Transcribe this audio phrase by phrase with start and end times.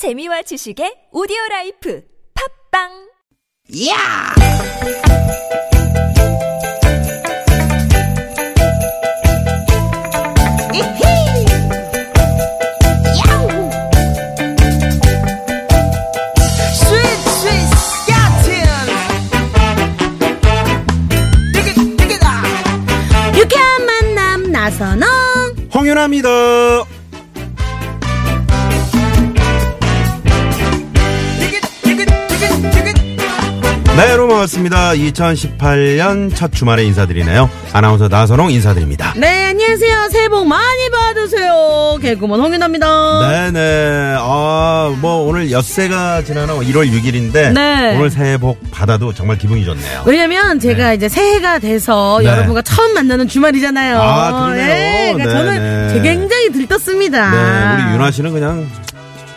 [0.00, 2.00] 재미와 지식의 오디오 라이프
[2.72, 2.88] 팝빵
[3.86, 4.32] 야!
[10.72, 11.44] 이히!
[13.20, 13.44] 야우!
[16.72, 18.48] 스윗 스윗 스카틴!
[21.52, 23.36] 디귿 디귿아!
[23.36, 26.89] 유쾌한 만남 나선홍 홍윤아입니다.
[34.00, 34.92] 네, 여러분 반갑습니다.
[34.92, 37.50] 2018년 첫 주말에 인사드리네요.
[37.74, 39.12] 아나운서 나선홍 인사드립니다.
[39.14, 44.16] 네 안녕하세요 새해 복 많이 받으세요 개그먼 홍윤아입니다 네네.
[44.18, 47.96] 아, 뭐 오늘 엿새가 지나는 1월 6일인데 네.
[47.98, 50.04] 오늘 새해 복 받아도 정말 기분이 좋네요.
[50.06, 52.28] 왜냐면 제가 이제 새해가 돼서 네.
[52.30, 54.66] 여러분과 처음 만나는 주말이잖아요 아, 그러네요.
[54.66, 55.94] 네, 그러니까 네, 저는 네.
[55.94, 58.66] 제 굉장히 들떴습니다 네, 우리 윤아 씨는 그냥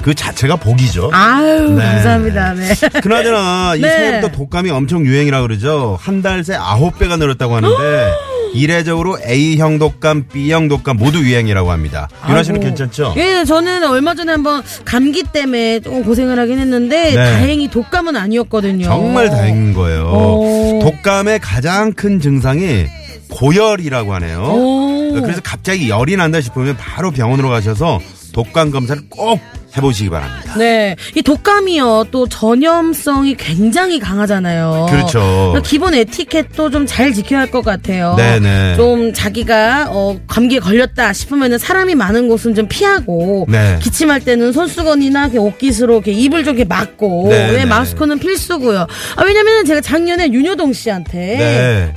[0.04, 1.10] 그 자체가 복이죠.
[1.14, 1.84] 아유 네.
[1.84, 2.74] 감사합니다 네.
[3.02, 3.90] 그나저나 이 네.
[3.90, 5.98] 새해부터 독감이 엄청 유행이라 그러죠.
[6.02, 8.12] 한 달 새 아홉 배가 늘었다고 하는데
[8.54, 12.08] 이례적으로 A형 독감, B형 독감 모두 유행이라고 합니다.
[12.30, 12.60] 윤아 씨는.
[12.60, 13.16] 괜찮죠?
[13.18, 17.16] 예, 저는 얼마 전에 한번 감기 때문에 조금 고생을 하긴 했는데 네.
[17.16, 18.84] 다행히 독감은 아니었거든요.
[18.86, 20.04] 정말 다행인 거예요.
[20.08, 20.80] 어.
[20.84, 22.86] 독감의 가장 큰 증상이
[23.32, 24.40] 고열이라고 하네요.
[24.44, 25.14] 오.
[25.22, 28.00] 그래서 갑자기 열이 난다 싶으면 바로 병원으로 가셔서
[28.34, 29.40] 독감 검사를 꼭
[29.76, 30.56] 해보시기 바랍니다.
[30.58, 34.88] 네, 이 독감이요 또 전염성이 굉장히 강하잖아요.
[34.90, 35.20] 그렇죠.
[35.52, 38.16] 그러니까 기본 에티켓도 좀 잘 지켜야 할 것 같아요.
[38.18, 38.76] 네네.
[38.78, 43.78] 좀 자기가 어, 감기에 걸렸다 싶으면은 사람이 많은 곳은 좀 피하고 네.
[43.82, 47.54] 기침할 때는 손수건이나 옷깃으로 이렇게 입을 좀 이렇게 막고 네네.
[47.54, 48.86] 네, 마스크는 필수고요.
[49.16, 51.94] 아, 왜냐면은 제가 작년에 윤효동 씨한테 네.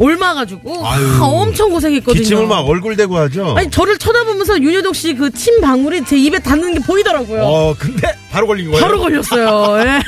[0.84, 1.06] 아유.
[1.20, 2.20] 아, 엄청 고생했거든요.
[2.22, 3.55] 기침을 막 얼굴 대고 하죠.
[3.56, 7.42] 아니 저를 쳐다보면서 윤효동 씨 그 침 방울이 제 입에 닿는 게 보이더라고요.
[7.42, 8.84] 어, 근데 바로 걸린 거예요?
[8.84, 9.81] 바로 걸렸어요.
[9.81, 10.03] 예.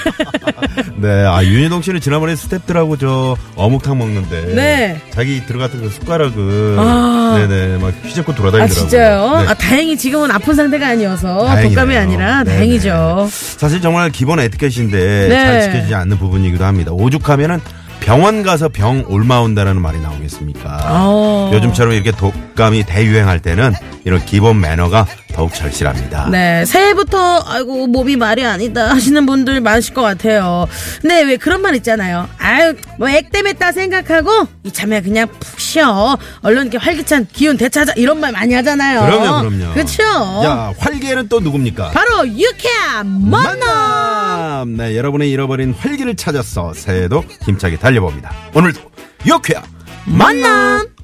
[0.97, 4.55] 네, 아, 윤희동 씨는 지난번에 스탭들하고 저 어묵탕 먹는데.
[4.55, 5.01] 네.
[5.11, 6.77] 자기 들어갔던 그 숟가락을.
[6.79, 7.35] 아.
[7.39, 8.89] 네네, 막 휘젓고 아 돌아다니더라고요.
[8.89, 9.41] 진짜요?
[9.43, 9.49] 네.
[9.49, 11.69] 아 다행히 지금은 아픈 상태가 아니어서 다행이네요.
[11.69, 12.57] 독감이 아니라 네네.
[12.57, 13.29] 다행이죠.
[13.31, 15.35] 사실 정말 기본 에티켓인데 네.
[15.35, 16.93] 잘 지켜지지 않는 부분이기도 합니다.
[16.93, 17.61] 오죽하면은
[18.09, 20.81] 병원 가서 병 옮아온다라는 말이 나오겠습니까?
[20.89, 21.51] 어.
[21.53, 23.75] 요즘처럼 이렇게 독감이 대유행할 때는
[24.07, 26.31] 이런 기본 매너가 더욱 절실합니다.
[26.31, 30.67] 네, 새해부터 아이고 몸이 말이 아니다 하시는 분들 많으실 것 같아요.
[31.03, 32.27] 근데 왜 그런 말 있잖아요.
[32.39, 36.17] 아유 뭐 액땜했다 생각하고 이참에 그냥 푹 쉬어.
[36.41, 39.03] 얼른 이렇게 활기찬 기운 되찾아 이런 말 많이 하잖아요.
[39.03, 39.75] 그럼요, 그럼요.
[39.75, 40.03] 그렇죠.
[40.43, 41.91] 자, 활기에는 또 누굽니까?
[41.91, 43.59] 바로 유쾌한 만남.
[43.61, 44.77] 만남!
[44.77, 48.31] 네, 여러분의 잃어버린 활기를 찾아서 새해도 힘차게 달려 봅니다.
[48.55, 48.81] 오늘도
[49.27, 49.65] 유쾌한
[50.07, 50.98] 만남.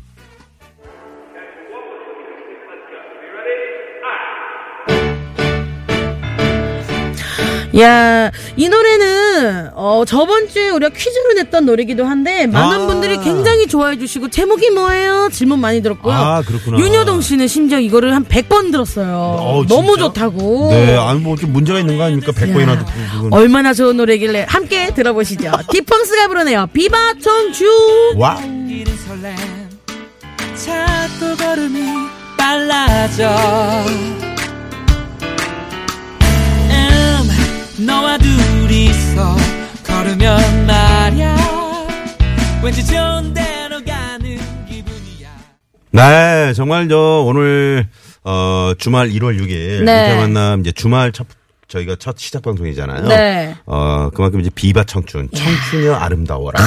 [7.78, 12.86] 야, 이 노래는 어 저번 주에 우리가 퀴즈로 냈던 노래기도 한데 많은 아.
[12.86, 15.28] 분들이 굉장히 좋아해 주시고 제목이 뭐예요?
[15.32, 16.14] 질문 많이 들었고요.
[16.14, 16.78] 아, 그렇구나.
[16.78, 19.14] 윤여동 씨는 심지어 이거를 한 100번 들었어요.
[19.40, 20.02] 어, 너무 진짜?
[20.06, 20.68] 좋다고.
[20.70, 22.30] 네, 아니 뭐 좀 문제가 있는 거 아닙니까?
[22.30, 23.28] 100번이나 야, 듣고.
[23.36, 25.50] 얼마나 좋은 노래길래 함께 들어보시죠.
[25.72, 26.68] 디펑스가 부르네요.
[26.72, 27.66] 비바 청춘.
[28.16, 28.38] 와.
[30.56, 31.80] 자꾸 걸음이
[32.38, 33.28] 빨라져
[37.78, 39.36] 너와 둘이서
[39.84, 41.36] 걸으면 말야
[42.62, 45.30] 왠지 좋은 데로 가는 기분이야
[45.90, 47.88] 네, 정말 저 오늘
[48.22, 50.06] 어 주말 1월 6일 네.
[50.06, 51.26] 이렇게 만남 이제 주말 첫
[51.66, 53.08] 저희가 첫 시작 방송이잖아요.
[53.08, 53.56] 네.
[53.66, 56.60] 어 그만큼 이제 비바 청춘, 청춘이여 아름다워라.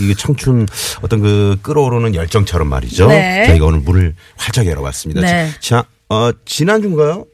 [0.00, 0.66] 이게 청춘
[1.02, 3.08] 어떤 그 끌어오르는 열정처럼 말이죠.
[3.08, 3.44] 네.
[3.46, 5.20] 저희가 오늘 문을 활짝 열어봤습니다.
[5.20, 5.50] 네.
[5.60, 7.26] 자, 어 지난주인가요?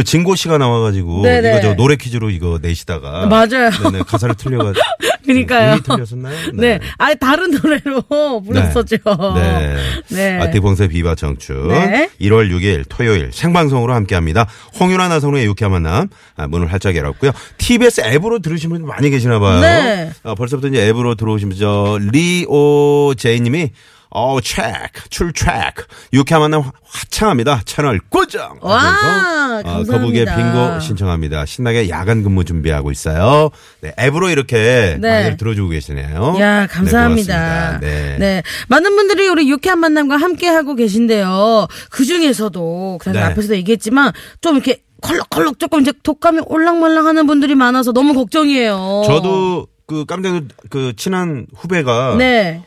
[0.00, 1.50] 그 진고 씨가 나와가지고 네네.
[1.50, 3.68] 이거 저 노래 퀴즈로 이거 내시다가 맞아요.
[3.82, 4.82] 네네 가사를 틀려가지고
[5.26, 5.72] 그러니까요.
[5.74, 6.36] 음이 틀렸었나요?
[6.54, 6.80] 네.
[6.96, 8.96] 아예 다른 노래로 불렀었죠.
[9.34, 9.76] 네.
[10.08, 10.38] 네.
[10.40, 11.68] 아, 대봉세 비바 청춘.
[11.68, 12.08] 네.
[12.18, 14.46] 1월 6일 토요일 생방송으로 함께 합니다.
[14.80, 17.32] 홍윤아 나성의 유쾌한 만남 아, 문을 활짝 열었고요.
[17.58, 19.60] TBS 앱으로 들으신 분 많이 계시나 봐요.
[19.60, 20.12] 네.
[20.22, 23.70] 아, 벌써부터 이제 앱으로 들어오시면 저 리오 제이 님이
[24.12, 25.72] 어, 체크, 출첵.
[26.12, 27.60] 유쾌한 만남 화- 화창합니다.
[27.64, 28.58] 채널 고정.
[28.60, 30.24] 와, 어, 거북의.
[30.24, 31.46] 빙고 신청합니다.
[31.46, 33.50] 신나게 야간 근무 준비하고 있어요.
[33.80, 35.22] 네, 앱으로 이렇게 네.
[35.24, 36.36] 많이 들어주고 계시네요.
[36.40, 37.34] 야, 네, 감사합니다.
[37.34, 37.80] 고맙습니다.
[37.80, 38.16] 네.
[38.18, 38.42] 네.
[38.68, 41.68] 많은 분들이 우리 유쾌한 만남과 함께 하고 계신데요.
[41.90, 43.22] 그 중에서도, 그냥 네.
[43.30, 49.02] 앞에서도 얘기했지만, 좀 이렇게 컬럭컬럭 조금 이제 독감이 올랑말랑 하는 분들이 많아서 너무 걱정이에요.
[49.06, 52.62] 저도 그 깜짝 놀- 그 친한 후배가 네.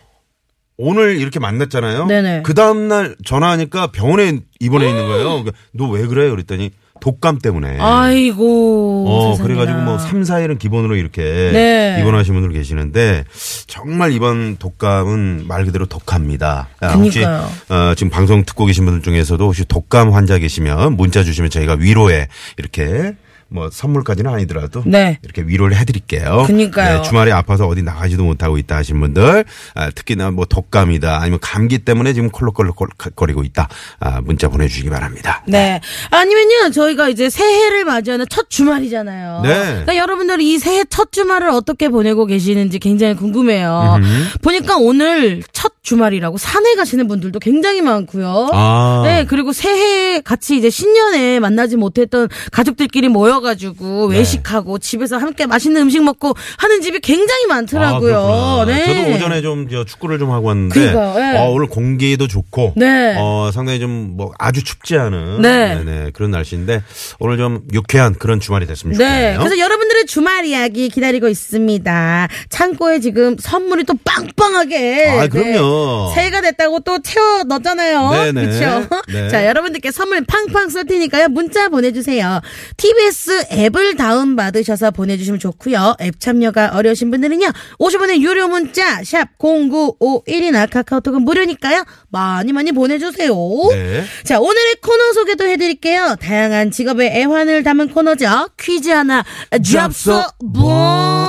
[0.85, 2.07] 오늘 이렇게 만났잖아요.
[2.07, 2.41] 네네.
[2.43, 5.45] 그 다음날 전화하니까 병원에 입원해 있는 거예요.
[5.71, 6.29] 너왜 그래?
[6.29, 7.77] 그랬더니 독감 때문에.
[7.79, 9.05] 아이고.
[9.07, 9.43] 어, 세상에나.
[9.43, 11.21] 그래가지고 뭐 3, 4일은 기본으로 이렇게
[11.51, 11.97] 네.
[11.99, 13.25] 입원하신 분들 계시는데
[13.67, 16.69] 정말 이번 독감은 말 그대로 독합니다.
[16.81, 17.49] 아, 혹시 그러니까요.
[17.69, 22.27] 어, 지금 방송 듣고 계신 분들 중에서도 혹시 독감 환자 계시면 문자 주시면 저희가 위로에
[22.57, 23.15] 이렇게
[23.53, 25.19] 뭐 선물까지는 아니더라도 네.
[25.21, 26.43] 이렇게 위로를 해드릴게요.
[26.47, 26.97] 그러니까요.
[26.97, 29.45] 네, 주말에 아파서 어디 나가지도 못하고 있다 하신 분들
[29.75, 33.69] 아, 특히나 뭐 독감이다 아니면 감기 때문에 지금 콜록콜록거리고 있다
[33.99, 35.43] 아, 문자 보내주시기 바랍니다.
[35.47, 35.79] 네.
[36.09, 39.41] 아니면요, 저희가 이제 새해를 맞이하는 첫 주말이잖아요.
[39.43, 39.49] 네.
[39.49, 43.99] 그러니까 여러분들이 이 새해 첫 주말을 어떻게 보내고 계시는지 굉장히 궁금해요.
[44.41, 48.49] 보니까 오늘 첫 주말이라고 산에 가시는 분들도 굉장히 많고요.
[48.53, 49.01] 아.
[49.05, 54.17] 네, 그리고 새해 같이 이제 신년에 만나지 못했던 가족들끼리 모여가지고 네.
[54.19, 58.17] 외식하고 집에서 함께 맛있는 음식 먹고 하는 집이 굉장히 많더라고요.
[58.17, 58.65] 아.
[58.65, 58.85] 네.
[58.85, 61.37] 저도 오전에 좀 저 축구를 좀 하고 왔는데 그러니까요, 예.
[61.37, 63.15] 어, 오늘 공기도 좋고 네.
[63.17, 65.75] 어, 상당히 좀 뭐 아주 춥지 않은 네.
[65.75, 66.83] 네네, 그런 날씨인데
[67.19, 69.03] 오늘 좀 유쾌한 그런 주말이 됐으면 네.
[69.05, 69.39] 좋겠네요.
[69.39, 72.27] 그래서 여러분들의 주말 이야기 기다리고 있습니다.
[72.49, 75.19] 창고에 지금 선물이 또 빵빵하게.
[75.19, 75.72] 아, 그럼요.
[76.09, 76.15] 네.
[76.15, 78.11] 새해가 됐다고 또 채워 넣었잖아요.
[78.31, 78.45] 네네.
[78.45, 78.87] 그렇죠?
[79.11, 79.29] 네.
[79.29, 81.29] 자, 여러분들께 선물 팡팡 쏠 테니까요.
[81.29, 82.41] 문자 보내주세요.
[82.77, 85.95] TBS 앱을 다운받으셔서 보내주시면 좋고요.
[86.01, 87.51] 앱 참여가 어려우신 분들은요.
[87.79, 91.83] 50원의 유료 문자 샵 0951이나 카카오톡은 무료니까요.
[92.09, 93.33] 많이 많이 보내주세요.
[93.71, 94.03] 네.
[94.23, 96.15] 자, 오늘의 코너 소개도 해드릴게요.
[96.21, 98.49] 다양한 직업의 애환을 담은 코너죠.
[98.59, 99.23] 퀴즈 하나,
[99.63, 101.22] 잡서, 뭐.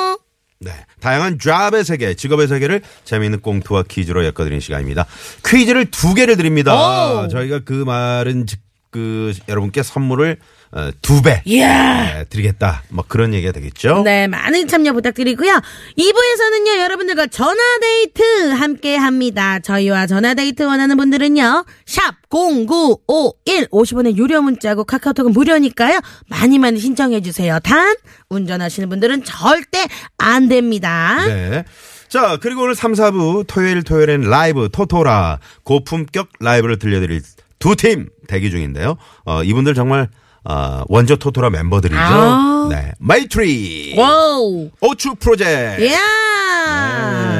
[0.61, 0.73] 네.
[1.01, 5.07] 다양한 잡의 세계, 직업의 세계를 재미있는 꽁트와 퀴즈로 엮어드리는 시간입니다.
[5.47, 7.25] 퀴즈를 두 개를 드립니다.
[7.25, 7.29] 오.
[7.29, 8.61] 저희가 그 말은 즉,
[8.95, 10.37] 그, 여러분께 선물을
[10.71, 11.43] 어, 두 배.
[11.45, 12.85] 네, 드리겠다.
[12.91, 14.03] 뭐 그런 얘기가 되겠죠?
[14.05, 15.61] 네, 많은 참여 부탁드리고요.
[15.99, 19.59] 2부에서는요, 여러분들과 전화데이트 함께 합니다.
[19.59, 27.59] 저희와 전화데이트 원하는 분들은요, 샵 0951, 50원의 유료 문자고 카카오톡은 무료니까요, 많이 많이 신청해주세요.
[27.65, 27.97] 단,
[28.29, 29.87] 운전하시는 분들은 절대
[30.19, 31.25] 안 됩니다.
[31.27, 31.65] 네.
[32.09, 37.21] 자, 그리고 오늘 3, 4부 토요일 토요일엔 라이브 토토라 고품격 라이브를 들려드릴
[37.65, 38.97] 두 팀 대기 중인데요.
[39.25, 40.09] 어, 이분들 정말
[40.47, 41.99] 어, 원조 토토라 멤버들이죠.
[41.99, 42.69] 아.
[42.71, 42.93] 네.
[42.99, 43.95] 마이트리.
[43.97, 44.69] 와우!
[44.83, 45.87] 오추 프로젝트.
[45.91, 45.99] 야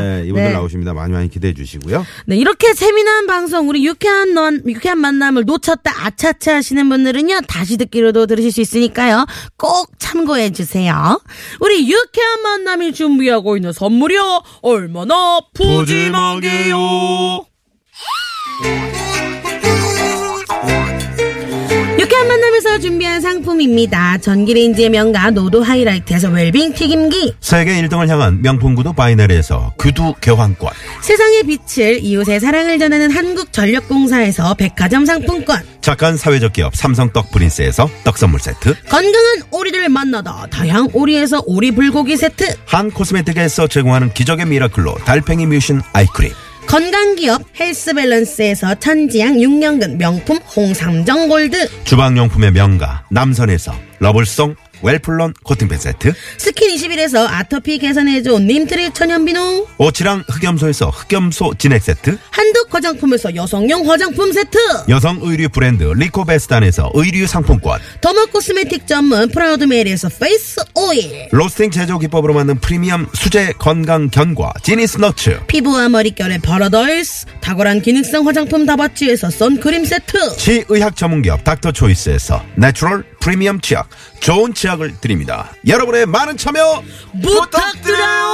[0.01, 0.95] 네, 이분들 나오십니다.
[0.95, 2.07] 많이 많이 기대해 주시고요.
[2.27, 8.25] 네, 이렇게 재미난 방송, 우리 유쾌한 넌, 유쾌한 만남을 놓쳤다 아차차 하시는 분들은요, 다시 듣기로도
[8.27, 9.27] 들으실 수 있으니까요,
[9.59, 11.21] 꼭 참고해 주세요.
[11.61, 16.77] 우리 유쾌한 만남이 준비하고 있는 선물이요, 얼마나 푸짐하게요.
[22.25, 24.19] 유쾌한 만남에서 준비한 상품입니다.
[24.19, 27.35] 전기레인지의 명가 노도 하이라이트에서 웰빙 튀김기.
[27.41, 30.73] 세계 1등을 향한 명품 구두 바이너리에서 구두 교환권.
[31.03, 35.61] 세상에 빛을 이웃에 사랑을 전하는 한국전력공사에서 백화점 상품권.
[35.81, 38.75] 착한 사회적 기업 삼성 떡 프린스에서 떡 선물 세트.
[38.89, 45.83] 건강한 오리를 만나다 다양 오리에서 오리 불고기 세트 한 코스메틱에서 제공하는 기적의 miracle로 달팽이 뮤신
[45.93, 46.33] 아이크림.
[46.67, 51.85] 건강기업 헬스밸런스에서 천지양 6년근 명품 홍삼정 골드.
[51.85, 56.13] 주방용품의 명가 남선에서 러블송 웰플런 코팅팬 세트.
[56.39, 62.19] 스킨 21에서 아토피 개선해준 님트리 천연비누 오치랑 흑염소에서 흑염소 진액 세트.
[62.31, 67.81] 한독 화장품에서 여성용 화장품 세트 여성 의류 브랜드 리코베스탄에서 의류 상품권.
[68.01, 74.99] derma cosmetic 전문 프라우드메리에서 페이스 오일 로스팅 제조 기법으로 만든 프리미엄 수제 건강 견과 지니스
[74.99, 75.41] 너츠.
[75.47, 83.61] 피부와 머릿결의 파라다이스 탁월한 기능성 화장품 다바찌에서 선크림 세트 치의학 전문기업 닥터 초이스에서 natural 프리미엄
[83.61, 83.89] 치약
[84.21, 85.51] 좋은 치약 을 드립니다.
[85.67, 86.83] 여러분의 많은 참여
[87.23, 88.25] 부탁드려요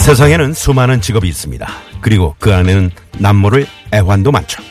[0.00, 1.68] 세상에는 수많은 직업이 있습니다.
[2.00, 4.62] 그리고 그 안에는 남모를 애환도 많죠.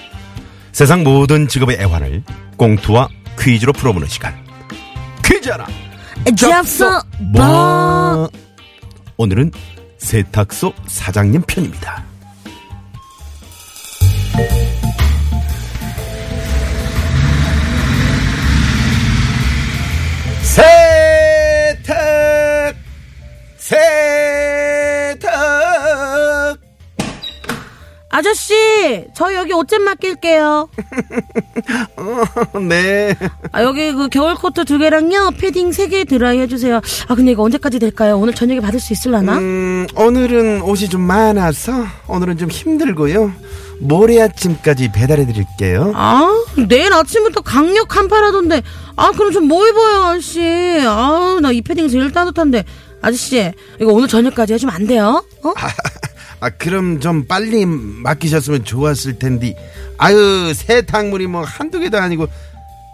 [0.74, 2.24] 세상 모든 직업의 애환을
[2.58, 3.08] 꽁투와
[3.40, 4.34] 퀴즈로 풀어보는 시간.
[5.24, 5.68] 퀴즈 하나.
[6.36, 8.30] 잡서 뭐
[9.18, 9.52] 오늘은
[9.98, 12.04] 세탁소 사장님 편입니다.
[21.76, 22.76] 세탁
[23.58, 25.26] 세탁
[28.10, 28.54] 아저씨,
[29.14, 30.70] 저 여기 옷 좀 맡길게요.
[32.68, 33.16] 네
[33.52, 36.82] 아, 여기 그 겨울 코트 두 개랑요, 패딩 세 개 드라이 해주세요.
[37.08, 38.18] 아, 근데 이거 언제까지 될까요?
[38.18, 39.38] 오늘 저녁에 받을 수 있을라나?
[39.38, 43.32] 음, 오늘은 옷이 좀 많아서 오늘은 좀 힘들고요.
[43.82, 45.92] 모레 아침까지 배달해 드릴게요.
[45.96, 46.28] 아,
[46.68, 48.62] 내일 아침부터 강력 한파라던데.
[48.96, 50.42] 아, 그럼 좀 뭐 입어요, 아저씨?
[50.86, 52.64] 아, 나 이 패딩 제일 따뜻한데.
[53.02, 55.24] 아저씨, 이거 오늘 저녁까지 해주면 안 돼요?
[55.44, 55.54] 어?
[56.46, 59.56] 아, 그럼 좀 빨리 맡기셨으면 좋았을 텐데.
[59.98, 62.28] 아유, 세탁물이 뭐 한두 개도 아니고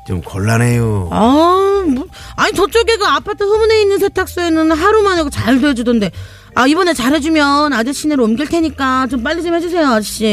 [0.07, 1.09] 좀 곤란해요.
[1.11, 2.05] 아, 뭐,
[2.37, 6.11] 아니, 저쪽에 그 아파트 후문에 있는 세탁소에는 하루만 하고 잘도 해주던데.
[6.55, 10.25] 아, 이번에 잘해주면 아저씨네로 옮길 테니까 좀 빨리 좀 해주세요, 아저씨.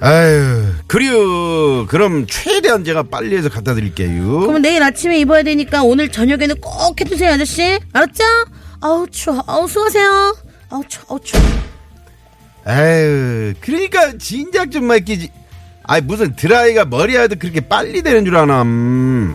[0.00, 1.86] 아유, 그래요.
[1.88, 4.38] 그럼 최대한 제가 빨리 해서 갖다 드릴게요.
[4.40, 7.80] 그러면 내일 아침에 입어야 되니까 오늘 저녁에는 꼭 해주세요, 아저씨.
[7.92, 8.22] 알았죠?
[8.80, 9.42] 아우, 추워.
[9.48, 10.36] 아우, 수고하세요.
[10.70, 11.42] 아우, 추워, 아우, 추워.
[12.64, 15.30] 아유, 그러니까 진작 좀 맡기지.
[15.84, 18.62] 아이 무슨 드라이가 머리 하도 그렇게 빨리 되는 줄 아나.
[18.62, 19.34] 음.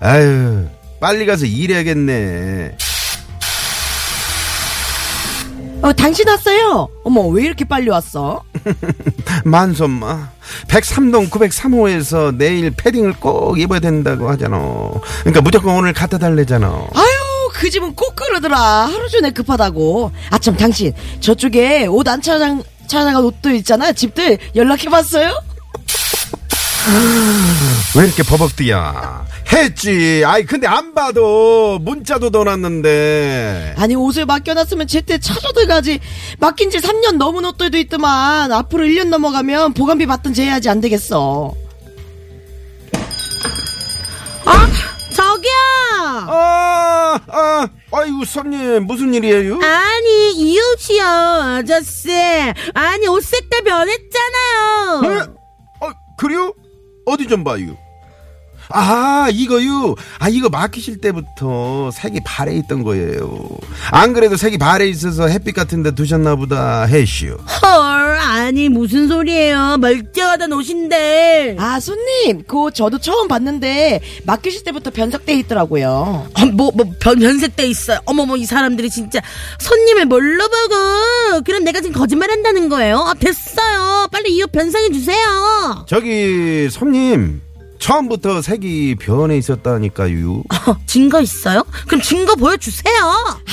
[0.00, 0.66] 아유,
[1.00, 2.76] 빨리 가서 일해야겠네.
[5.82, 6.88] 어, 당신 왔어요?
[7.02, 8.44] 어머, 왜 이렇게 빨리 왔어?
[9.44, 10.30] 만손마
[10.68, 14.58] 103동 903호에서 내일 패딩을 꼭 입어야 된다고 하잖아.
[15.20, 16.66] 그러니까 무조건 오늘 갖다 달래잖아.
[16.68, 17.11] 아유,
[17.62, 18.58] 그 집은 꼭 그러더라.
[18.58, 20.10] 하루 전에 급하다고.
[20.30, 23.92] 아, 참, 당신, 저쪽에 옷 안 찾아, 찾아간 옷들 있잖아.
[23.92, 25.32] 집들 연락해봤어요?
[27.96, 29.26] 왜 이렇게 버벅디야?
[29.52, 30.24] 했지.
[30.26, 33.76] 아이 근데 안 봐도 문자도 넣어놨는데.
[33.78, 36.00] 아니, 옷을 맡겨놨으면 제때 찾아들 가지.
[36.40, 38.50] 맡긴 지 3년 넘은 옷들도 있더만.
[38.50, 41.54] 앞으로 1년 넘어가면 보관비 받든지 해야지 안 되겠어.
[44.46, 44.91] 아!
[46.28, 49.58] 아, 아, 아이고 손님 무슨 일이에요?
[49.62, 52.10] 아니, 이 옷이요, 아저씨.
[52.74, 55.02] 아니, 옷 색깔 변했잖아요.
[55.04, 55.18] 에?
[55.86, 56.54] 어, 그래요?
[57.06, 57.76] 어디 좀 봐요.
[58.74, 59.94] 아, 이거요.
[60.18, 63.48] 아, 이거 막히실 때부터 색이 발에 있던 거예요.
[63.90, 67.36] 안 그래도 색이 발에 있어서 햇빛 같은 데 두셨나 보다 해시오.
[67.62, 69.76] 헐, 아니, 무슨 소리예요.
[69.78, 71.56] 멀쩡하던 옷인데.
[71.58, 76.26] 아, 손님, 그옷 저도 처음 봤는데, 맡기실 때부터 변색돼 있더라고요.
[76.34, 77.98] 어, 뭐, 뭐, 변, 변색돼 있어요.
[78.06, 79.20] 어머머, 이 사람들이 진짜
[79.58, 81.42] 손님을 뭘로 보고.
[81.44, 82.98] 그럼 내가 지금 거짓말 한다는 거예요?
[82.98, 84.08] 아, 됐어요.
[84.12, 85.84] 빨리 이 옷 변상해 주세요.
[85.86, 87.40] 저기 손님
[87.82, 90.44] 처음부터 색이 변해 있었다니까요.
[90.68, 91.64] 어, 증거 있어요?
[91.88, 92.94] 그럼 증거 보여주세요.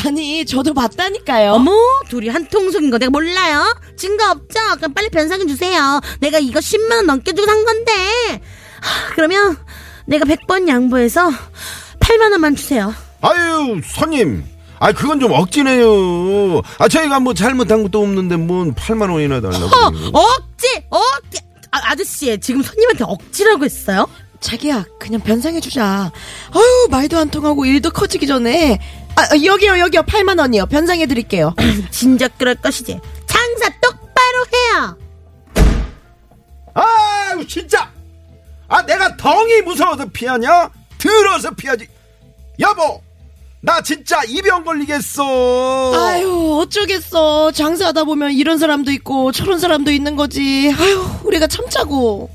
[0.05, 1.53] 아니, 저도 봤다니까요.
[1.53, 1.71] 어머,
[2.09, 3.75] 둘이 한 통속인 거 내가 몰라요?
[3.97, 4.59] 증거 없죠?
[4.77, 5.99] 그럼 빨리 변상해 주세요.
[6.19, 7.91] 내가 이거 10만 원 넘게 주고 산 건데.
[8.81, 9.57] 하, 그러면
[10.05, 11.31] 내가 100번 양보해서
[11.99, 12.93] 8만 원만 주세요.
[13.21, 14.43] 아유 손님.
[14.79, 16.61] 아 그건 좀 억지네요.
[16.77, 19.65] 아 저희가 뭐 잘못한 것도 없는데 뭔 8만 원이나 달라고.
[19.65, 20.67] 어, 억지!
[21.89, 24.07] 아, 아저씨, 지금 손님한테 억지라고 했어요?
[24.39, 26.11] 자기야, 그냥 변상해주자.
[26.53, 28.79] 아유, 말도 안 통하고 일도 커지기 전에.
[29.15, 30.03] 아, 아, 여기요, 여기요.
[30.03, 30.67] 8만 원이요.
[30.67, 31.55] 변상해드릴게요.
[31.91, 32.99] 진작 그럴 것이지.
[33.25, 34.97] 장사 똑바로 해요.
[36.75, 37.91] 아유 진짜.
[38.69, 40.69] 아 내가 덩이 무서워서 피하냐?
[40.97, 41.87] 들어서 피하지.
[42.59, 43.01] 여보.
[43.61, 45.93] 나 진짜 이병 걸리겠어.
[45.93, 47.51] 아유, 어쩌겠어.
[47.51, 50.73] 장사하다 보면 이런 사람도 있고 저런 사람도 있는 거지.
[50.79, 52.29] 아유, 우리가 참자고.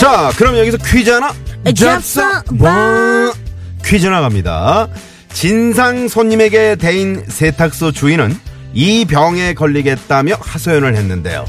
[0.00, 1.32] 자, 그럼 여기서 퀴즈 하나
[1.64, 3.32] 잡숴 봐.
[3.84, 4.88] 퀴즈 나갑니다.
[5.32, 8.36] 진상 손님에게 대인 세탁소 주인은
[8.72, 11.44] 이 병에 걸리겠다며 하소연을 했는데요.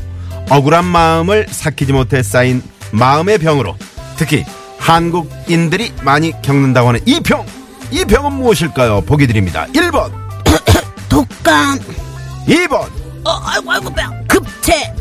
[0.49, 3.75] 억울한 마음을 삭히지 못해 쌓인 마음의 병으로
[4.17, 4.45] 특히
[4.77, 7.45] 한국인들이 많이 겪는다고 하는 이 병.
[7.91, 9.01] 이 병은 무엇일까요?
[9.01, 9.67] 보기 드립니다.
[9.73, 10.11] 1번,
[11.09, 11.79] 독감.
[12.47, 12.73] 2번,
[13.25, 14.23] 어, 아이고, 아이고, 병.
[14.27, 14.93] 급체.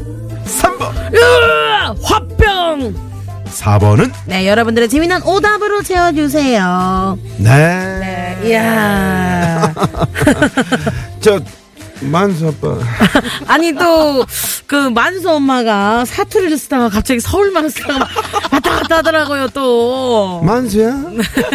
[0.44, 3.10] 3번, 으아, 화병.
[3.50, 7.18] 4번은 네, 여러분들의 재미난 오답으로 채워주세요.
[7.38, 8.38] 네.
[8.44, 9.74] 이야.
[11.20, 11.40] 저
[12.02, 12.78] 만수 아빠.
[13.46, 14.24] 아니, 또,
[14.66, 18.06] 그, 만수 엄마가 사투리를 쓰다가 갑자기 서울만 쓰다가
[18.52, 20.40] 왔다 갔다 하더라고요, 또.
[20.42, 20.94] 만수야?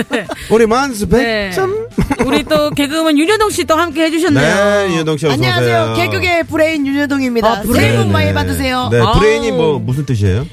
[0.52, 1.52] 우리 만수 네.
[1.52, 2.26] 100점?
[2.28, 4.44] 우리 또 개그우먼 윤여동 씨 또 함께 해주셨네요.
[4.88, 5.92] 네, 윤여동 씨 어서 안녕하세요.
[5.92, 5.96] 오세요.
[5.96, 7.48] 개그계 브레인 윤여동입니다.
[7.48, 7.74] 아, 브레인.
[7.74, 8.34] 새해 복 많이 네.
[8.34, 8.90] 받으세요.
[8.92, 9.18] 네, 아우.
[9.20, 10.46] 브레인이 뭐 무슨 뜻이에요?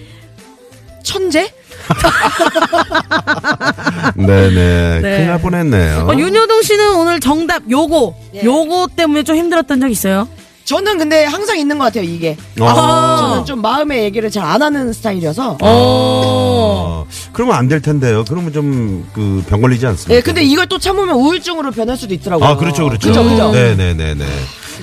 [1.03, 1.53] 천재?
[4.17, 5.01] 네네.
[5.01, 5.01] 네.
[5.01, 6.07] 큰일 날 뻔했네요.
[6.11, 10.29] 어, 윤여동 씨는 오늘 정답 요거, 요거 때문에 좀 힘들었던 적 있어요?
[10.65, 12.37] 저는 근데 항상 있는 것 같아요, 이게.
[12.61, 13.17] 어.
[13.19, 15.53] 저는 좀 마음의 얘기를 잘 안 하는 스타일이어서.
[15.53, 15.59] 어.
[15.61, 17.07] 어.
[17.33, 18.25] 그러면 안 될 텐데요.
[18.29, 20.15] 그러면 좀 그 병 걸리지 않습니까?
[20.17, 22.47] 예, 근데 이걸 또 참으면 우울증으로 변할 수도 있더라고요.
[22.49, 23.09] 아, 그렇죠, 그렇죠.
[23.09, 23.51] 그죠, 그죠.
[23.53, 24.25] 네네네네.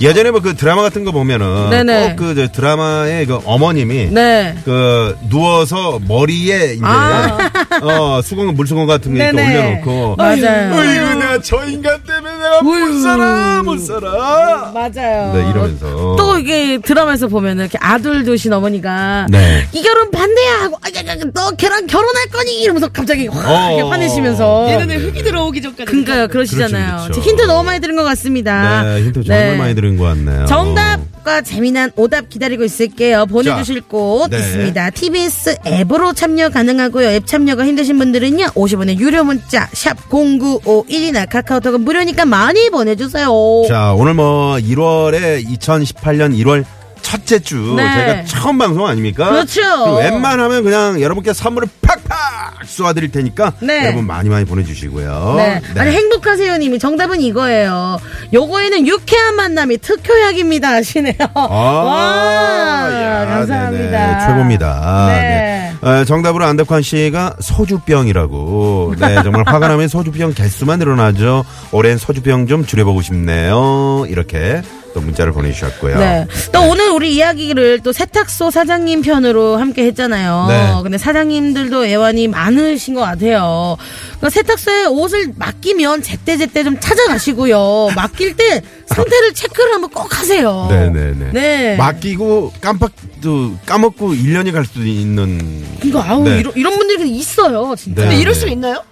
[0.00, 2.14] 예전에 뭐 그 드라마 같은 거 보면은 네네.
[2.16, 4.54] 꼭그 드라마의 그 어머님이 네.
[4.64, 7.50] 그 누워서 머리에 이제 아.
[7.82, 9.22] 어 수건 물수건 같은 거.
[9.24, 10.74] 올려놓고 맞아요.
[10.74, 12.19] 어이구 나 저 인간 때문에
[12.50, 14.72] 내가 못 살아 못 살아.
[14.74, 15.32] 맞아요.
[15.32, 19.66] 네 이러면서 또 이게 드라마에서 보면은 이렇게 아들 두신 어머니가 네.
[19.72, 23.74] 이 결혼 반대야 하고 아, 야, 야, 너 걔랑 결혼할 거니 이러면서 갑자기 확 어.
[23.76, 25.04] 이렇게 화내시면서 네, 얘네는 네.
[25.04, 25.84] 흙이 들어오기 전까지.
[25.84, 26.86] 그러니까요 그러시잖아요.
[26.86, 27.20] 그렇죠, 그렇죠.
[27.20, 28.82] 힌트 너무 많이 들은 것 같습니다.
[28.82, 29.56] 네 힌트 정말 네.
[29.56, 30.46] 많이 들은 것 같네요.
[30.46, 33.26] 정답 과 재미난 오답 기다리고 있을게요.
[33.26, 34.38] 보내주실 자, 곳 네.
[34.38, 34.90] 있습니다.
[34.90, 37.08] TBS 앱으로 참여 가능하고요.
[37.10, 38.46] 앱 참여가 힘드신 분들은요.
[38.46, 43.28] 50원의 유료 문자 샵 0951이나 카카오톡은 무료니까 많이 보내주세요.
[43.68, 46.64] 자 오늘 뭐 1월에 2018년 1월
[47.10, 47.82] 첫째 주 네.
[47.82, 49.30] 제가 처음 방송 아닙니까?
[49.30, 49.96] 그렇죠.
[49.96, 53.86] 웬만하면 그냥 여러분께 선물을 팍팍 쏘아드릴 테니까 네.
[53.86, 55.34] 여러분 많이 많이 보내주시고요.
[55.38, 55.60] 네.
[55.76, 57.98] 아니 행복하세요 님이 정답은 이거예요.
[58.32, 61.16] 요거에는 유쾌한 만남이 특효약입니다 하시네요.
[61.34, 63.90] 와, 야, 감사합니다.
[63.90, 65.06] 네네, 최고입니다.
[65.08, 65.20] 네.
[65.20, 65.88] 네.
[65.88, 68.94] 어, 정답으로 안덕환 씨가 소주병이라고.
[69.00, 71.44] 네, 정말 화가 나면 소주병 개수만 늘어나죠.
[71.72, 74.04] 올해는 소주병 좀 줄여보고 싶네요.
[74.08, 74.62] 이렇게
[74.94, 75.98] 또 문자를 보내주셨고요.
[75.98, 76.26] 네.
[76.52, 80.46] 또 오늘 우리 이야기를 또 세탁소 사장님 편으로 함께 했잖아요.
[80.48, 80.82] 네.
[80.82, 83.76] 근데 사장님들도 애환이 많으신 것 같아요.
[84.18, 87.90] 그러니까 세탁소에 옷을 맡기면 제때제때 좀 찾아가시고요.
[87.96, 90.66] 맡길 때 상태를 체크를 한번 꼭 하세요.
[90.68, 91.30] 네네네.
[91.32, 91.76] 네.
[91.76, 92.92] 맡기고 깜빡,
[93.22, 95.64] 또 까먹고 1년이 갈 수도 있는.
[95.84, 96.40] 이거 아우 네.
[96.40, 97.74] 이런, 이런 분들이 있어요.
[97.76, 98.02] 진짜.
[98.02, 98.08] 네.
[98.08, 98.82] 근데 이럴 수가 있나요?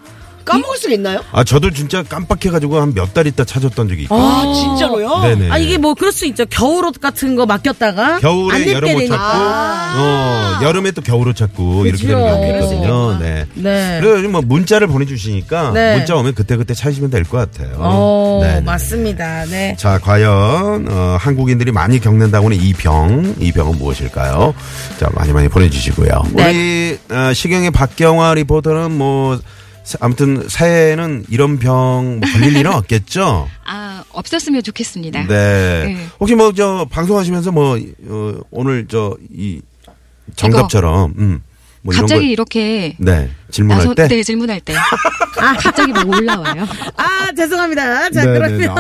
[0.49, 1.21] 까먹을 수가 있나요?
[1.33, 4.15] 아, 저도 진짜 깜빡해가지고 한 몇 달 있다 찾았던 적이 있고.
[4.17, 5.21] 아, 진짜로요?
[5.23, 5.51] 네네.
[5.51, 6.45] 아 이게 뭐 그럴 수 있죠.
[6.47, 9.17] 겨울옷 같은 거 맡겼다가 안 겨울에 입게 여름 옷 되니까.
[9.17, 12.29] 찾고, 어, 여름에 또 겨울 옷 찾고, 이렇게 되는 그죠.
[12.29, 13.19] 경우가 그럴 수 있거든요.
[13.19, 13.47] 네.
[13.55, 13.99] 네.
[14.01, 15.97] 그래서 요즘 뭐 문자를 보내주시니까 네.
[15.97, 17.77] 문자 오면 그때 그때 찾으시면 될 것 같아요.
[17.79, 18.61] 어 네네.
[18.63, 19.45] 맞습니다.
[19.47, 19.77] 네.
[19.79, 24.55] 자, 과연 어, 한국인들이 많이 겪는다고 하는 이 병, 이 병은 무엇일까요?
[24.99, 26.23] 자, 많이 많이 보내주시고요.
[26.33, 26.49] 네.
[27.09, 29.43] 우리 어, 시경의 박경화 리포터는 뭐 사-
[30.01, 33.49] 아무튼 새해에는 이런 병 걸릴 일은 없겠죠?
[33.65, 35.23] 아, 없었으면 좋겠습니다.
[35.27, 35.85] 네.
[35.85, 36.07] 네.
[36.21, 37.79] 혹시 뭐 저 방송하시면서 뭐
[38.09, 39.61] 어, 오늘 저 이
[40.37, 41.43] 정답처럼 음,
[41.83, 44.75] 뭐 이런 갑자기 거 이렇게 네 질문할 나서- 때 네, 질문할 때.
[45.63, 46.67] 갑자기 막 올라와요.
[46.97, 48.11] 아 죄송합니다.
[48.11, 48.39] 자 네, 네, 네.
[48.59, 48.79] 그러면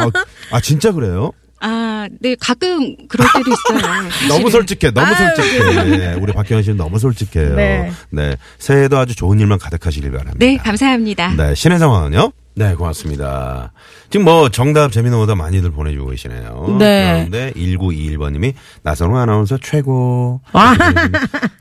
[0.50, 1.33] 아, 아, 진짜 그래요?
[1.61, 4.09] 아, 네, 가끔 그럴 때도 있어요.
[4.29, 4.51] 너무.
[4.51, 5.85] 솔직해, 너무 아유, 솔직해.
[5.99, 7.55] 네, 우리 박경현 씨는 너무 솔직해요.
[7.55, 7.90] 네.
[8.11, 8.37] 네.
[8.59, 10.37] 새해도 아주 좋은 일만 가득하시길 바랍니다.
[10.38, 11.35] 네, 감사합니다.
[11.35, 12.33] 네, 신의 상황은요?
[12.59, 13.73] 네, 고맙습니다.
[14.11, 16.77] 지금 뭐 정답 재미는 오다 많이들 보내주고 계시네요.
[16.79, 17.27] 네.
[17.31, 20.40] 그런데 1921번님이 나선호 아나운서 최고.
[20.53, 20.75] 아.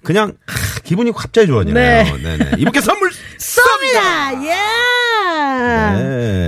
[0.04, 2.04] 그냥 하, 기분이 갑자기 좋아지네요.
[2.04, 2.12] 네.
[2.24, 2.38] 네.
[2.38, 4.44] 네 이분께 선물 쏩니다.
[4.44, 4.56] 예.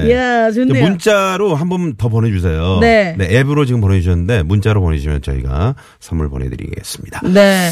[0.06, 0.12] 네.
[0.16, 0.84] 야 좋네요.
[0.84, 2.80] 문자로 한 번 더 보내주세요.
[2.82, 3.16] 네.
[3.22, 7.22] 앱으로 지금 보내주셨는데 문자로 보내주시면 저희가 선물 보내드리겠습니다.
[7.26, 7.70] 네.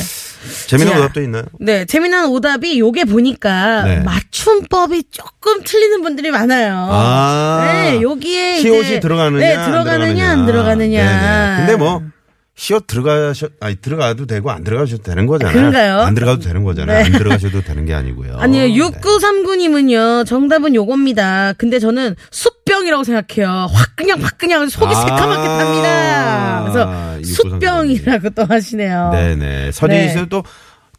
[0.67, 0.99] 재미난 자.
[0.99, 1.43] 오답도 있나요?
[1.59, 3.99] 네, 재미난 오답이 요게 보니까 네.
[3.99, 6.87] 맞춤법이 조금 틀리는 분들이 많아요.
[6.89, 7.61] 아.
[7.65, 11.03] 네, 여기에 시옷이 들어가느냐, 네, 안 들어가느냐 안 들어가느냐.
[11.03, 11.57] 네네.
[11.57, 12.01] 근데 뭐
[12.57, 15.55] 시옷 들어가셔 아니 들어가도 되고 안 들어가셔도 되는 거잖아요.
[15.55, 15.99] 그런가요?
[15.99, 16.97] 안 들어가도 되는 거잖아요.
[16.97, 17.05] 네.
[17.05, 18.35] 안 들어가셔도 되는 게 아니고요.
[18.39, 18.73] 아니요, 네.
[18.73, 21.53] 6939님은요, 정답은 요겁니다.
[21.59, 23.67] 근데 저는 숫병이라고 생각해요.
[23.71, 24.99] 확 그냥 확 그냥 속이 아.
[25.01, 26.61] 새카맣게 탑니다.
[26.63, 27.97] 그래서 6939 님.
[27.97, 29.11] 숫병이라고 또 하시네요.
[29.11, 29.71] 네네.
[29.71, 30.09] 서진희 네.
[30.09, 30.43] 씨는 또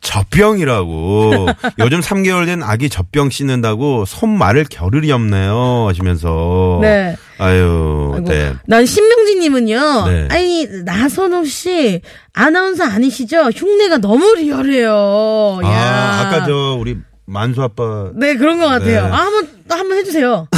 [0.08, 1.48] 젖병이라고
[1.80, 7.14] 요즘 3개월 된 아기 젖병 씻는다고 손말을 겨를이 없네요 하시면서 네.
[7.38, 8.54] 아유 아이고, 네.
[8.66, 10.06] 난 신명진님은요.
[10.06, 10.28] 네.
[10.30, 12.00] 아니 나선호 씨
[12.32, 13.50] 아나운서 아니시죠?
[13.54, 15.60] 흉내가 너무 리얼해요.
[15.62, 15.68] 야.
[15.68, 19.02] 아 아까 저 우리 만수 아빠 네 그런 것 같아요.
[19.02, 19.10] 네.
[19.10, 20.48] 아 한번 또 한번 해주세요.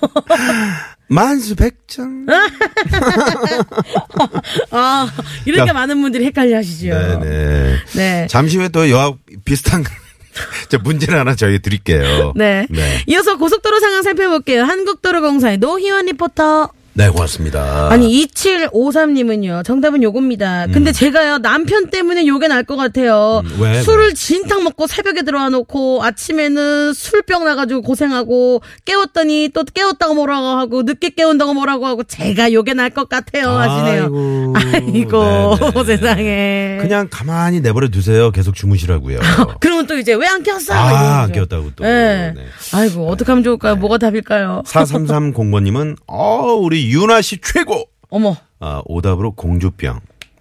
[1.08, 2.26] 만수 백장
[4.70, 5.10] 아
[5.46, 5.72] 이렇게 야.
[5.72, 6.88] 많은 분들이 헷갈려 하시죠.
[6.88, 7.76] 네네.
[7.94, 8.26] 네.
[8.28, 9.84] 잠시 후에 또 여하 비슷한
[10.68, 12.32] 저 문제를 하나 저희 드릴게요.
[12.36, 12.66] 네.
[12.70, 13.02] 네.
[13.06, 14.64] 이어서 고속도로 상황 살펴볼게요.
[14.64, 16.70] 한국도로공사의 노희원 리포터.
[16.98, 17.90] 네, 고맙습니다.
[17.92, 19.64] 아니 2753님은요.
[19.64, 20.66] 정답은 요겁니다.
[20.72, 23.42] 근데 제가요 남편 때문에 요게 날 것 같아요.
[23.44, 30.14] 음, 왜, 술을 진탕 먹고 새벽에 들어와 놓고 아침에는 술병 나가지고 고생하고 깨웠더니 또 깨웠다고
[30.14, 34.02] 뭐라고 하고 늦게 깨운다고 뭐라고 하고 제가 요게 날 것 같아요 하시네요.
[34.56, 35.54] 아이고.
[35.62, 35.84] 아이고.
[35.86, 36.78] 세상에.
[36.80, 38.32] 그냥 가만히 내버려 두세요.
[38.32, 39.20] 계속 주무시라고요.
[39.60, 40.56] 그러면 또 이제 왜 안 깼어?
[40.70, 41.22] 아.
[41.22, 41.84] 안 깼다고 또.
[41.84, 42.32] 네.
[42.34, 42.42] 네.
[42.72, 43.76] 아이고 어떻게 하면 좋을까요?
[43.76, 44.62] 뭐가 답일까요?
[44.66, 47.84] 4330번님은, 어, 우리 윤아 씨 최고!
[48.10, 48.36] 어머.
[48.60, 50.00] 아, 오답으로 공주병.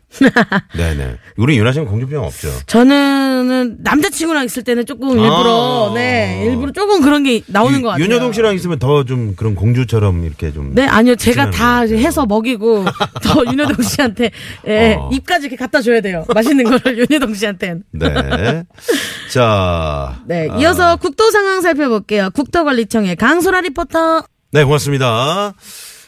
[0.76, 1.18] 네네.
[1.36, 2.48] 우리 윤아 씨는 공주병 없죠.
[2.66, 5.94] 저는 남자친구랑 있을 때는 조금 일부러 아.
[5.94, 8.06] 네 일부러 조금 그런 게 나오는 유- 것 같아요.
[8.06, 10.74] 윤여동 씨랑 있으면 더 좀 그런 공주처럼 이렇게 좀.
[10.74, 11.82] 네 아니요 제가 다.
[11.82, 12.86] 해서 먹이고
[13.22, 14.32] 더 윤여동 씨한테
[14.68, 15.10] 예, 어.
[15.12, 16.26] 입까지 이렇게 갖다 줘야 돼요.
[16.34, 17.84] 맛있는 거를 윤여동 씨한테는.
[17.92, 18.64] 네.
[19.32, 20.20] 자.
[20.26, 22.30] 네 아, 이어서 국도 상황 살펴볼게요.
[22.34, 24.24] 국토관리청의 강소라 리포터.
[24.54, 25.54] 네, 고맙습니다.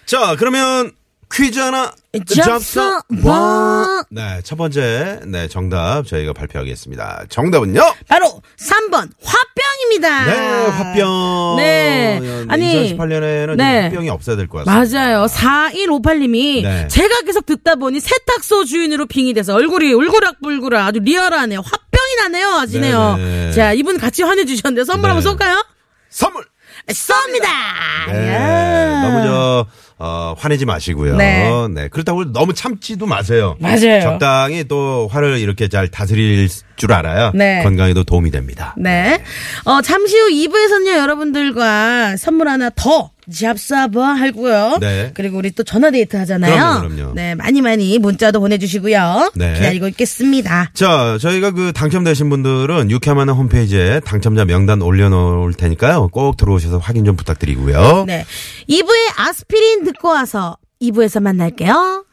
[0.09, 0.91] 자, 그러면
[1.31, 4.03] 퀴즈 하나 잡숴 봐.
[4.09, 7.25] 네, 첫 번째 네 정답 저희가 발표하겠습니다.
[7.29, 7.79] 정답은요?
[8.07, 10.25] 바로 3번 화병입니다.
[10.25, 11.55] 네, 화병.
[11.57, 12.19] 네.
[12.47, 13.83] 아니, 2018년에는 네.
[13.83, 14.99] 화병이 없어야 될 것 같습니다.
[14.99, 15.27] 맞아요.
[15.27, 16.87] 4158님이 네.
[16.87, 21.59] 제가 계속 듣다 보니 세탁소 주인으로 빙이 돼서 얼굴이 울그락불그락 아주 리얼하네요.
[21.59, 22.47] 화병이 나네요.
[22.47, 23.15] 하시네요.
[23.17, 23.51] 네네.
[23.51, 25.13] 자, 이분 같이 환해 주셨는데 선물 네.
[25.13, 25.63] 한번 쏠까요?
[26.09, 26.43] 선물.
[26.89, 28.11] 쏩니다.
[28.11, 28.33] 네.
[28.33, 29.01] 야.
[29.01, 29.65] 너무 저
[30.01, 31.17] 어, 화내지 마시고요.
[31.17, 31.49] 네.
[31.73, 31.87] 네.
[31.89, 33.57] 그렇다고 너무 참지도 마세요.
[33.59, 34.01] 맞아요.
[34.01, 36.47] 적당히 또 화를 이렇게 잘 다스릴
[36.77, 37.61] 줄 알아야 네.
[37.63, 38.73] 건강에도 도움이 됩니다.
[38.77, 39.21] 네.
[39.65, 44.77] 어, 잠시 후 2부에서는요, 여러분들과 선물 하나 더 잡사봐 하고요.
[44.79, 45.11] 네.
[45.13, 46.53] 그리고 우리 또 전화 데이트 하잖아요.
[46.53, 47.13] 그럼요, 그럼요.
[47.13, 49.31] 네, 많이 많이 문자도 보내주시고요.
[49.35, 49.53] 네.
[49.53, 50.71] 기다리고 있겠습니다.
[50.73, 56.09] 자, 저희가 그 당첨되신 분들은 유쾌만한 홈페이지에 당첨자 명단 올려놓을 테니까요.
[56.09, 58.05] 꼭 들어오셔서 확인 좀 부탁드리고요.
[58.07, 58.25] 네.
[58.69, 62.05] 2부에 아스피린 듣고 와서 2부에서 만날게요.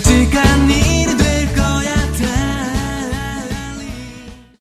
[0.00, 0.83] 時間に